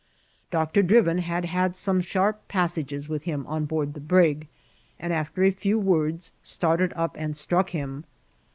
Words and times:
Doctor 0.49 0.81
Drivin 0.81 1.19
had 1.19 1.45
had 1.45 1.75
some 1.75 2.01
sharp 2.01 2.47
passages 2.47 3.07
with 3.07 3.25
him 3.25 3.45
on 3.45 3.65
board 3.65 3.93
the 3.93 3.99
brig, 3.99 4.47
and, 4.99 5.13
after 5.13 5.43
a 5.43 5.51
few 5.51 5.77
>words, 5.77 6.31
started 6.41 6.91
up 6.95 7.15
and 7.19 7.37
struck 7.37 7.69
him. 7.69 8.05